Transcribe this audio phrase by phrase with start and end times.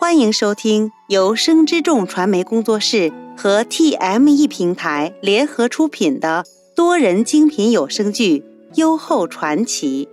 [0.00, 6.42] 欢迎收听由生之众传媒工作室和 TME 平台联合出品的
[6.74, 8.38] 多人精品有声剧
[8.76, 10.08] 《优厚传奇》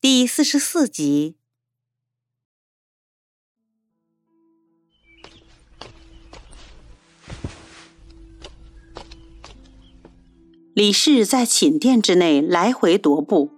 [0.00, 1.36] 第四十四集。
[10.74, 13.55] 李氏在寝殿之内来回踱步。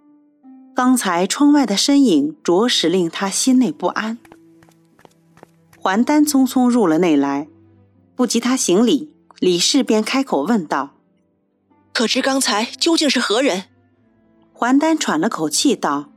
[0.79, 4.17] 刚才窗外的身影着实令他心内不安。
[5.77, 7.49] 还丹匆匆入了内来，
[8.15, 10.91] 不及他行礼，李氏便开口问道
[11.93, 13.65] ：“可知刚才究竟是何人？”
[14.55, 16.13] 还丹喘了口气道：“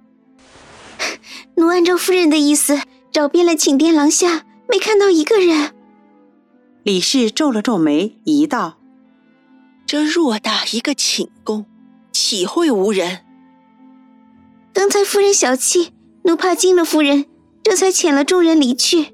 [1.57, 5.73] 奴按照夫人的意思找遍了寝殿廊下，没看到一个人。”
[6.85, 8.77] 李氏皱了皱眉，疑道
[9.87, 11.65] ：“这偌大一个寝宫，
[12.11, 13.21] 岂会无人？”
[14.73, 15.93] 刚才夫人小气，
[16.23, 17.25] 奴怕惊了夫人，
[17.63, 19.13] 这才遣了众人离去。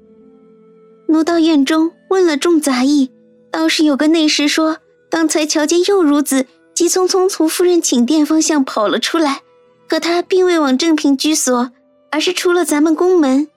[1.08, 3.10] 奴到院中问了众杂役，
[3.50, 4.78] 倒是有个内侍说，
[5.10, 9.42] 刚才瞧见右孺子急匆匆从夫人寝殿方向跑了出来，
[9.88, 11.72] 可他并未往正平居所，
[12.10, 13.48] 而是出了咱们宫门。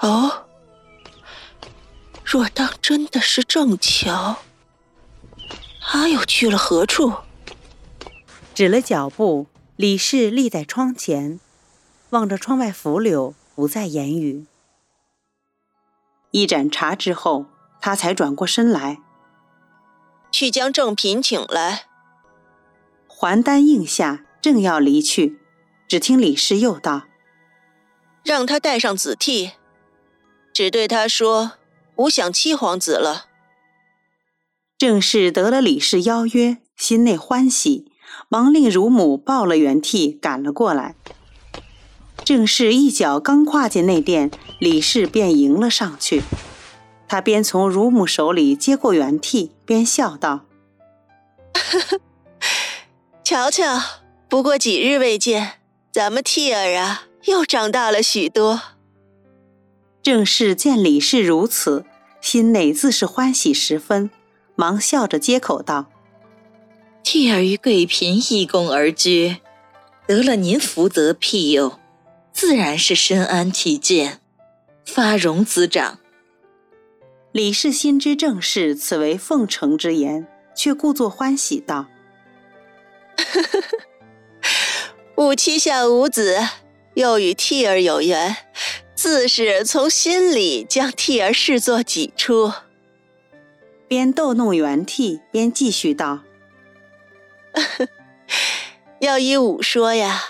[0.00, 0.44] 哦，
[2.24, 4.36] 若当真的是正巧，
[5.80, 7.12] 他又去了何处？
[8.54, 9.46] 止了脚步。
[9.78, 11.38] 李氏立在窗前，
[12.10, 14.44] 望着窗外拂柳，不再言语。
[16.32, 17.46] 一盏茶之后，
[17.80, 18.98] 他才转过身来，
[20.32, 21.84] 去将正嫔请来。
[23.06, 25.38] 还丹应下，正要离去，
[25.86, 27.04] 只听李氏又道
[28.24, 29.52] ：“让他带上子替，
[30.52, 31.52] 只对他说，
[31.94, 33.26] 吾想七皇子了。”
[34.76, 37.87] 正是得了李氏邀约，心内欢喜。
[38.28, 40.94] 忙令乳母抱了元替赶了过来。
[42.24, 46.22] 郑氏一脚刚跨进内殿，李氏便迎了上去。
[47.06, 50.44] 他边从乳母手里接过元替，边笑道
[53.24, 53.80] ：“瞧瞧，
[54.28, 55.52] 不过几日未见，
[55.90, 58.60] 咱们替儿啊，又长大了许多。”
[60.02, 61.86] 郑氏见李氏如此，
[62.20, 64.10] 心内自是欢喜十分，
[64.54, 65.86] 忙笑着接口道。
[67.10, 69.38] 替儿与贵嫔一宫而居，
[70.06, 71.80] 得了您福泽庇佑，
[72.34, 74.20] 自然是深安体健，
[74.84, 76.00] 发荣滋长。
[77.32, 81.86] 李氏心知正是此为奉承之言，却故作欢喜道
[85.16, 86.36] ：“吾妻下无子，
[86.92, 88.36] 又与替儿有缘，
[88.94, 92.52] 自是从心里将替儿视作己出。”
[93.88, 96.20] 边逗弄元替，边继续道。
[99.00, 100.22] 要依武说呀，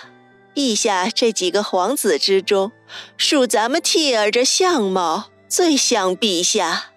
[0.53, 2.71] 陛下这几个皇子之中，
[3.17, 6.91] 属咱们替儿这相貌最像陛下。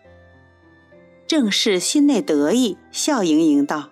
[1.27, 3.91] 郑氏心内得意，笑盈盈道：“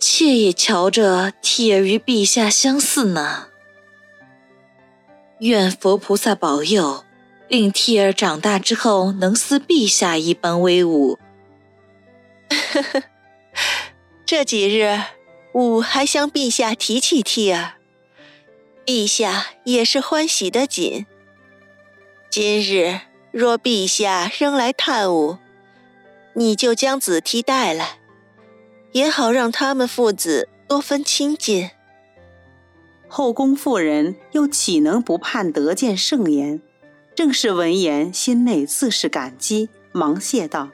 [0.00, 3.48] 妾也瞧着替儿与陛下相似呢。
[5.40, 7.04] 愿佛菩萨保佑，
[7.48, 11.18] 令替儿长大之后能似陛下一般威武。”
[14.26, 15.00] 这几日，
[15.52, 17.74] 吾还向陛下提起替儿，
[18.84, 21.06] 陛下也是欢喜的紧。
[22.28, 25.38] 今日若陛下仍来探吾，
[26.34, 28.00] 你就将子替带来，
[28.90, 31.70] 也好让他们父子多分亲近。
[33.06, 36.60] 后宫妇人又岂能不盼得见圣颜？
[37.14, 40.70] 正是闻言，心内自是感激，忙谢道。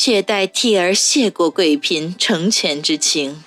[0.00, 3.42] 妾代替儿谢过贵嫔成全之情。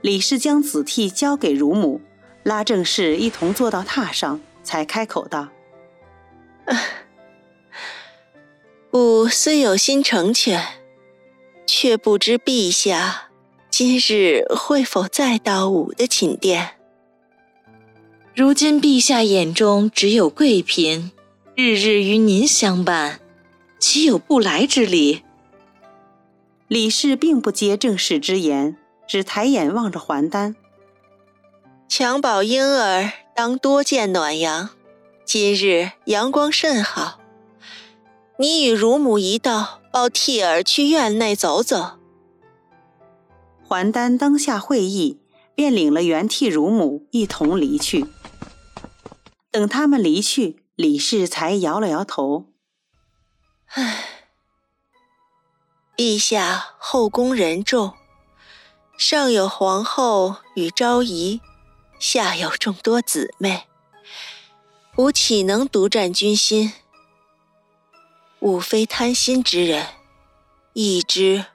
[0.00, 2.00] 李氏将子替交给乳母，
[2.42, 5.50] 拉正氏一同坐到榻上，才开口道
[8.90, 10.60] ：“吾虽有心成全，
[11.64, 13.28] 却不知陛下
[13.70, 16.70] 今日会否再到吾的寝殿。
[18.34, 21.12] 如今陛下眼中只有贵嫔，
[21.54, 23.20] 日日与您相伴。”
[23.86, 25.24] 岂有不来之理？
[26.68, 30.56] 李氏并不接正氏之言，只抬眼望着还丹。
[31.86, 34.70] 襁褓婴儿当多见暖阳，
[35.26, 37.20] 今日阳光甚好，
[38.38, 41.98] 你与乳母一道抱替儿去院内走走。
[43.68, 45.18] 还丹当下会意，
[45.54, 48.06] 便领了原替乳母一同离去。
[49.50, 52.46] 等他们离去，李氏才摇了摇头。
[53.76, 54.04] 唉，
[55.96, 57.92] 陛下后宫人众，
[58.96, 61.40] 上有皇后与昭仪，
[61.98, 63.66] 下有众多姊妹，
[64.94, 66.72] 吾岂能独占军心？
[68.38, 69.88] 吾非贪心之人，
[70.72, 71.46] 亦知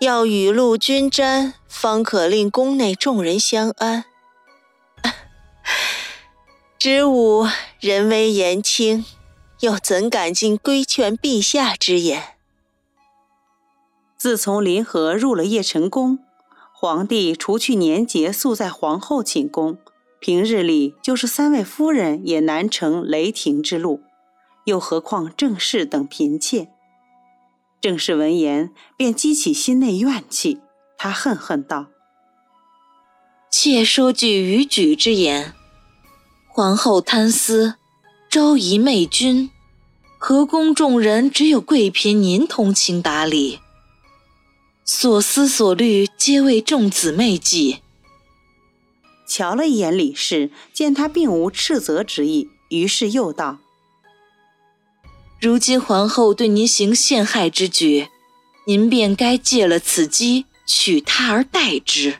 [0.00, 4.04] 要雨露均沾，方可令宫内众人相安。
[6.76, 7.46] 知吾
[7.78, 9.06] 人微言轻，
[9.60, 12.36] 又怎敢尽规劝陛下之言？
[14.16, 16.18] 自从林和入了邺城宫，
[16.72, 19.78] 皇帝除去年节宿在皇后寝宫，
[20.20, 24.00] 平日里就是三位夫人也难成雷霆之路，
[24.64, 26.68] 又何况郑氏等嫔妾？
[27.80, 30.60] 郑氏闻言便激起心内怨气，
[30.96, 31.86] 他恨恨道
[33.50, 35.54] ：“妾说句逾矩之言。”
[36.50, 37.76] 皇后贪私，
[38.30, 39.50] 昭仪媚君，
[40.18, 43.60] 和宫众人只有贵嫔您通情达理，
[44.84, 47.78] 所思所虑皆为众姊妹计。
[49.26, 53.60] 瞧了一眼李氏，见他并无斥责之意，于是又道
[55.40, 58.08] ：“如今皇后对您行陷害之举，
[58.66, 62.18] 您便该借了此机取她而代之。”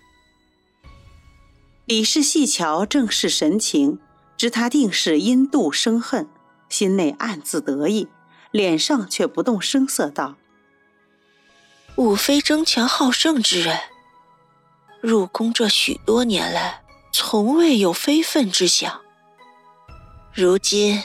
[1.85, 3.99] 李氏细瞧正是神情。
[4.39, 6.29] 知他定是因妒生恨，
[6.69, 8.07] 心内暗自得意，
[8.53, 10.37] 脸上却不动声色道
[11.97, 13.77] ：“吾非争强好胜之人，
[15.01, 19.01] 入宫这许多年来，从未有非分之想。
[20.33, 21.03] 如今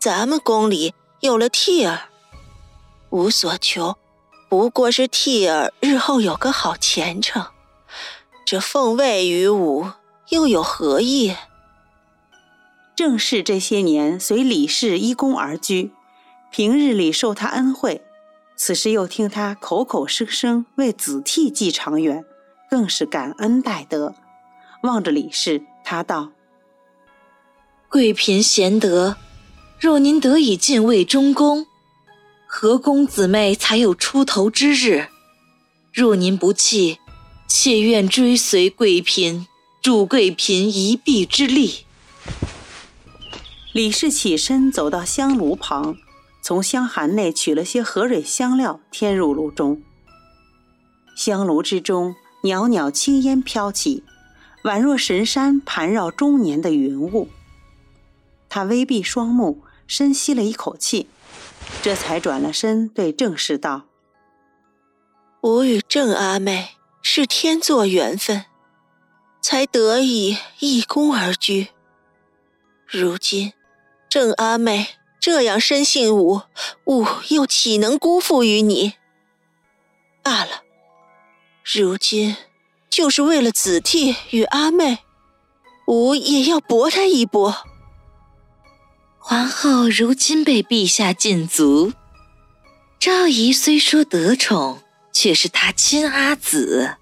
[0.00, 2.08] 咱们宫里有了替儿，
[3.10, 3.96] 吾所求
[4.48, 7.46] 不过是替儿日后有个好前程，
[8.44, 9.88] 这奉位于吾
[10.30, 11.36] 又有何意？”
[12.94, 15.90] 正是这些年随李氏依宫而居，
[16.50, 18.02] 平日里受他恩惠，
[18.54, 22.24] 此时又听他口口声声为子替计长远，
[22.70, 24.14] 更是感恩戴德。
[24.82, 26.32] 望着李氏，他道
[27.88, 29.16] ：“贵嫔贤德，
[29.80, 31.66] 若您得以进位中宫，
[32.46, 35.08] 何公姊妹才有出头之日。
[35.92, 36.98] 若您不弃，
[37.48, 39.46] 妾愿追随贵嫔，
[39.80, 41.86] 助贵嫔一臂之力。”
[43.72, 45.96] 李氏起身走到香炉旁，
[46.42, 49.82] 从香函内取了些和蕊香料，添入炉中。
[51.16, 54.04] 香炉之中袅袅青烟飘起，
[54.64, 57.30] 宛若神山盘绕中年的云雾。
[58.50, 61.06] 他微闭双目，深吸了一口气，
[61.80, 63.84] 这才转了身对郑氏道
[65.40, 68.44] ：“我与郑阿妹是天作缘分，
[69.40, 71.68] 才得以一宫而居。
[72.86, 73.54] 如今。”
[74.12, 74.88] 郑阿妹
[75.18, 76.42] 这样深信吾，
[76.84, 78.92] 吾又岂能辜负于你？
[80.22, 80.64] 罢了，
[81.64, 82.36] 如今
[82.90, 84.98] 就是为了子替与阿妹，
[85.86, 87.64] 吾也要搏他一搏。
[89.18, 91.94] 皇后如今被陛下禁足，
[93.00, 96.96] 昭仪虽说得宠，却是她亲阿姊，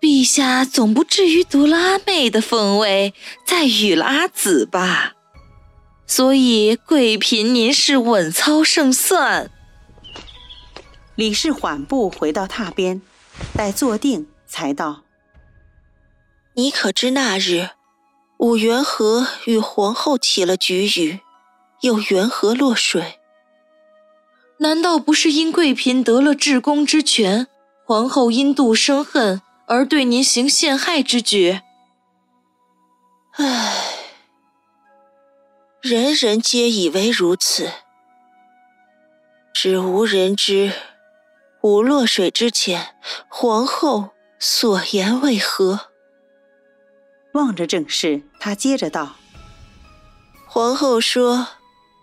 [0.00, 3.12] 陛下总不至于夺了阿妹的凤位，
[3.44, 5.14] 再与了阿姊吧？
[6.14, 9.50] 所以，贵嫔您是稳操胜算。
[11.14, 13.00] 李氏缓步回到榻边，
[13.56, 15.04] 待坐定，才道
[16.52, 17.70] ：“你可知那日，
[18.36, 21.20] 武元和与皇后起了局龉，
[21.80, 23.18] 又缘何落水？
[24.58, 27.46] 难道不是因贵嫔得了至公之权，
[27.86, 31.62] 皇后因妒生恨而对您行陷害之举？”
[33.38, 33.81] 唉。
[35.82, 37.68] 人人皆以为如此，
[39.52, 40.72] 只无人知，
[41.60, 42.94] 吾落水之前，
[43.26, 45.90] 皇后所言为何？
[47.32, 49.16] 望着郑氏，他接着道
[50.46, 51.48] ：“皇后说，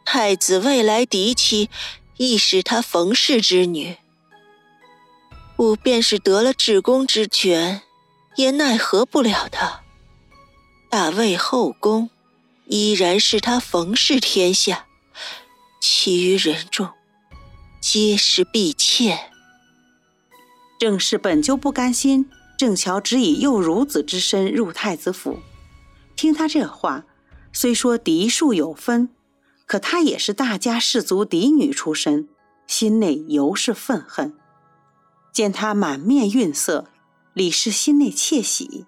[0.03, 1.69] 太子未来嫡妻，
[2.17, 3.95] 亦是他冯氏之女。
[5.55, 7.81] 吾便是得了至公之权，
[8.35, 9.83] 也奈何不了他。
[10.89, 12.09] 大魏后宫。”
[12.69, 14.85] 依然是他冯氏天下，
[15.81, 16.91] 其余人众
[17.81, 19.31] 皆是婢妾。
[20.79, 25.39] 郑氏本就不甘心郑乔只以幼孺子之身入太子府，
[26.15, 27.05] 听他这话，
[27.51, 29.09] 虽说嫡庶有分，
[29.65, 32.29] 可她也是大家氏族嫡女出身，
[32.67, 34.37] 心内尤是愤恨。
[35.33, 36.85] 见他满面愠色，
[37.33, 38.85] 李氏心内窃喜。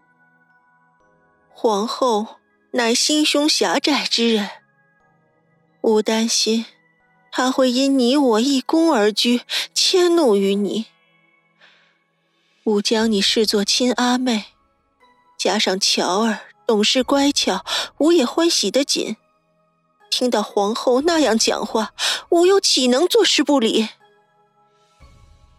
[1.50, 2.40] 皇后。
[2.73, 4.49] 乃心胸狭窄之人，
[5.81, 6.65] 吾担心
[7.29, 9.41] 他会因你我一宫而居，
[9.73, 10.85] 迁怒于你。
[12.63, 14.45] 吾将你视作亲阿妹，
[15.37, 17.65] 加上乔儿懂事乖巧，
[17.97, 19.17] 吾也欢喜的紧。
[20.09, 21.93] 听到皇后那样讲话，
[22.29, 23.89] 吾又岂能坐视不理？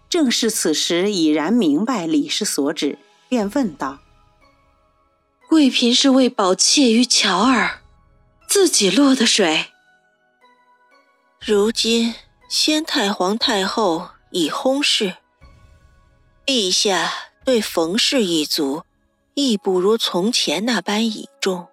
[0.08, 3.98] 正是此时已然明白李氏所指，便问道
[5.52, 7.82] ：“贵嫔是为保妾于乔儿，
[8.48, 9.66] 自己落的水？
[11.38, 12.14] 如今
[12.48, 15.16] 先太皇太后已薨逝，
[16.46, 17.12] 陛下
[17.44, 18.84] 对冯氏一族
[19.34, 21.68] 亦不如从前那般倚重。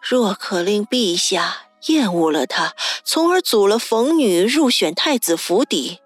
[0.00, 5.98] 若可令陛下厌恶了他，从而阻了冯女入选太子府邸。”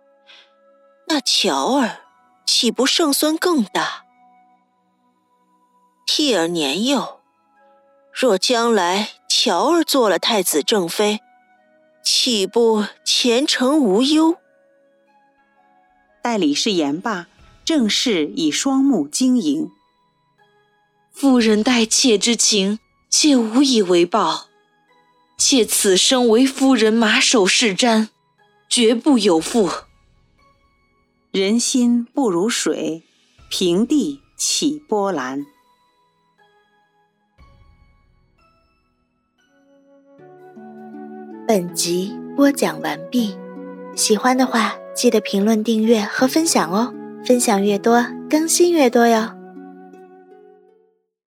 [1.08, 1.98] 那乔儿
[2.46, 4.05] 岂不胜算更大？
[6.06, 7.18] 替儿年幼，
[8.12, 11.20] 若将来乔儿做了太子正妃，
[12.02, 14.36] 岂不前程无忧？
[16.22, 17.26] 待李氏言罢，
[17.64, 19.68] 郑氏以双目晶莹。
[21.12, 22.78] 夫人待妾之情，
[23.10, 24.46] 妾无以为报。
[25.36, 28.08] 妾此生为夫人马首是瞻，
[28.68, 29.68] 绝不有负。
[31.32, 33.02] 人心不如水，
[33.50, 35.44] 平地起波澜。
[41.46, 43.32] 本集播讲完毕，
[43.94, 46.92] 喜欢的话记得评论、订阅和分享哦！
[47.24, 49.35] 分享越多，更新越多哟。